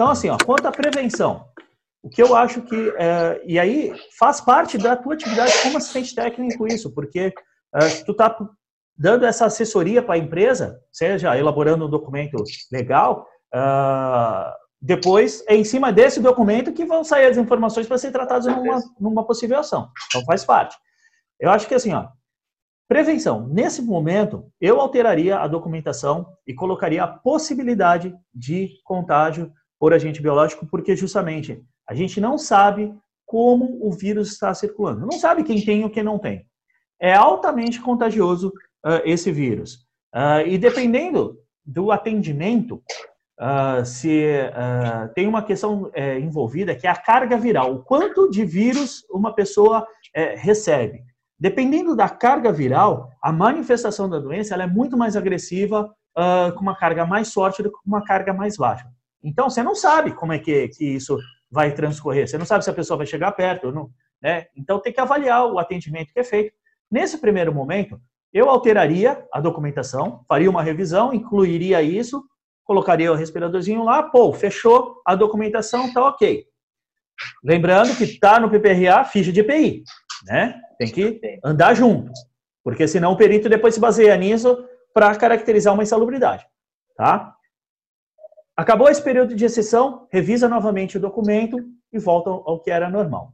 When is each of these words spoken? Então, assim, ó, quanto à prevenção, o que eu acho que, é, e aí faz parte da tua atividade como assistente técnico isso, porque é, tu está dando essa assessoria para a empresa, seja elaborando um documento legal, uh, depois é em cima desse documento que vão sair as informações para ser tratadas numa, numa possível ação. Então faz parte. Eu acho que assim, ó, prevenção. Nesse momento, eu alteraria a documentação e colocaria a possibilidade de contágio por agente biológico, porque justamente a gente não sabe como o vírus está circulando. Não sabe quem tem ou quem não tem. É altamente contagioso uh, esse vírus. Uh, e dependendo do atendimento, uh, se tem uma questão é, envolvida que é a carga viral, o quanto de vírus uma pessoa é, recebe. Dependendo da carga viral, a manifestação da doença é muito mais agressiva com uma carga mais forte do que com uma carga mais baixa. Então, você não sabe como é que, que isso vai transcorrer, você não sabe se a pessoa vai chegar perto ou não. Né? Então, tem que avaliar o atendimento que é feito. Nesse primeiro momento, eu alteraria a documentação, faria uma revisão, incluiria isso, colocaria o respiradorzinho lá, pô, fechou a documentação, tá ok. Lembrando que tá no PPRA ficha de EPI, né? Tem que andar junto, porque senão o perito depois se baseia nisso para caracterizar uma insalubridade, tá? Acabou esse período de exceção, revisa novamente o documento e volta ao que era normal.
Então, 0.00 0.12
assim, 0.12 0.30
ó, 0.30 0.38
quanto 0.46 0.64
à 0.66 0.72
prevenção, 0.72 1.44
o 2.02 2.08
que 2.08 2.22
eu 2.22 2.34
acho 2.34 2.62
que, 2.62 2.94
é, 2.96 3.42
e 3.44 3.58
aí 3.58 3.92
faz 4.18 4.40
parte 4.40 4.78
da 4.78 4.96
tua 4.96 5.12
atividade 5.12 5.52
como 5.62 5.76
assistente 5.76 6.14
técnico 6.14 6.66
isso, 6.66 6.94
porque 6.94 7.34
é, 7.74 7.88
tu 8.06 8.12
está 8.12 8.34
dando 8.96 9.26
essa 9.26 9.44
assessoria 9.44 10.02
para 10.02 10.14
a 10.14 10.18
empresa, 10.18 10.80
seja 10.90 11.36
elaborando 11.36 11.84
um 11.84 11.90
documento 11.90 12.42
legal, 12.72 13.26
uh, 13.54 14.50
depois 14.80 15.44
é 15.46 15.54
em 15.54 15.64
cima 15.64 15.92
desse 15.92 16.18
documento 16.18 16.72
que 16.72 16.86
vão 16.86 17.04
sair 17.04 17.26
as 17.26 17.36
informações 17.36 17.86
para 17.86 17.98
ser 17.98 18.10
tratadas 18.10 18.46
numa, 18.46 18.82
numa 18.98 19.26
possível 19.26 19.58
ação. 19.58 19.90
Então 20.06 20.24
faz 20.24 20.46
parte. 20.46 20.74
Eu 21.38 21.50
acho 21.50 21.68
que 21.68 21.74
assim, 21.74 21.92
ó, 21.92 22.08
prevenção. 22.88 23.46
Nesse 23.48 23.82
momento, 23.82 24.50
eu 24.58 24.80
alteraria 24.80 25.40
a 25.40 25.46
documentação 25.46 26.26
e 26.46 26.54
colocaria 26.54 27.04
a 27.04 27.08
possibilidade 27.08 28.14
de 28.34 28.70
contágio 28.82 29.52
por 29.80 29.94
agente 29.94 30.20
biológico, 30.20 30.66
porque 30.66 30.94
justamente 30.94 31.64
a 31.88 31.94
gente 31.94 32.20
não 32.20 32.36
sabe 32.36 32.94
como 33.24 33.78
o 33.80 33.90
vírus 33.90 34.30
está 34.30 34.52
circulando. 34.52 35.06
Não 35.06 35.12
sabe 35.12 35.42
quem 35.42 35.64
tem 35.64 35.82
ou 35.82 35.90
quem 35.90 36.02
não 36.02 36.18
tem. 36.18 36.44
É 37.00 37.14
altamente 37.14 37.80
contagioso 37.80 38.48
uh, 38.84 39.00
esse 39.04 39.32
vírus. 39.32 39.86
Uh, 40.14 40.46
e 40.46 40.58
dependendo 40.58 41.38
do 41.64 41.90
atendimento, 41.90 42.82
uh, 43.40 43.84
se 43.84 44.22
tem 45.14 45.26
uma 45.26 45.42
questão 45.42 45.90
é, 45.94 46.18
envolvida 46.18 46.74
que 46.74 46.86
é 46.86 46.90
a 46.90 46.96
carga 46.96 47.38
viral, 47.38 47.76
o 47.76 47.82
quanto 47.82 48.28
de 48.28 48.44
vírus 48.44 49.04
uma 49.10 49.34
pessoa 49.34 49.86
é, 50.14 50.34
recebe. 50.34 51.02
Dependendo 51.38 51.96
da 51.96 52.08
carga 52.08 52.52
viral, 52.52 53.10
a 53.22 53.32
manifestação 53.32 54.10
da 54.10 54.18
doença 54.18 54.54
é 54.56 54.66
muito 54.66 54.96
mais 54.96 55.16
agressiva 55.16 55.94
com 56.54 56.60
uma 56.60 56.76
carga 56.76 57.06
mais 57.06 57.32
forte 57.32 57.62
do 57.62 57.70
que 57.70 57.76
com 57.76 57.88
uma 57.88 58.04
carga 58.04 58.34
mais 58.34 58.58
baixa. 58.58 58.86
Então, 59.22 59.50
você 59.50 59.62
não 59.62 59.74
sabe 59.74 60.12
como 60.12 60.32
é 60.32 60.38
que, 60.38 60.68
que 60.68 60.84
isso 60.84 61.18
vai 61.50 61.72
transcorrer, 61.74 62.28
você 62.28 62.38
não 62.38 62.46
sabe 62.46 62.64
se 62.64 62.70
a 62.70 62.74
pessoa 62.74 62.98
vai 62.98 63.06
chegar 63.06 63.32
perto 63.32 63.68
ou 63.68 63.72
não. 63.72 63.90
Né? 64.22 64.46
Então, 64.56 64.80
tem 64.80 64.92
que 64.92 65.00
avaliar 65.00 65.46
o 65.46 65.58
atendimento 65.58 66.12
que 66.12 66.20
é 66.20 66.24
feito. 66.24 66.52
Nesse 66.90 67.18
primeiro 67.18 67.52
momento, 67.52 68.00
eu 68.32 68.48
alteraria 68.48 69.24
a 69.32 69.40
documentação, 69.40 70.24
faria 70.28 70.48
uma 70.48 70.62
revisão, 70.62 71.12
incluiria 71.12 71.82
isso, 71.82 72.22
colocaria 72.64 73.10
o 73.10 73.16
respiradorzinho 73.16 73.82
lá, 73.82 74.02
pô, 74.02 74.32
fechou 74.32 75.02
a 75.04 75.14
documentação, 75.14 75.92
tá 75.92 76.06
ok. 76.06 76.44
Lembrando 77.42 77.96
que 77.96 78.18
tá 78.18 78.38
no 78.38 78.48
PPRA 78.48 79.04
ficha 79.04 79.32
de 79.32 79.40
EPI, 79.40 79.82
né? 80.26 80.60
Tem 80.78 80.90
que 80.90 81.20
andar 81.44 81.74
junto, 81.74 82.12
porque 82.62 82.86
senão 82.86 83.12
o 83.12 83.16
perito 83.16 83.48
depois 83.48 83.74
se 83.74 83.80
baseia 83.80 84.16
nisso 84.16 84.56
para 84.94 85.14
caracterizar 85.16 85.74
uma 85.74 85.82
insalubridade, 85.82 86.46
tá? 86.96 87.34
Acabou 88.60 88.90
esse 88.90 89.02
período 89.02 89.34
de 89.34 89.42
exceção, 89.42 90.06
revisa 90.12 90.46
novamente 90.46 90.98
o 90.98 91.00
documento 91.00 91.56
e 91.90 91.98
volta 91.98 92.28
ao 92.28 92.60
que 92.60 92.70
era 92.70 92.90
normal. 92.90 93.32